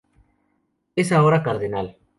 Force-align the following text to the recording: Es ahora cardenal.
Es 0.95 1.11
ahora 1.11 1.43
cardenal. 1.43 1.95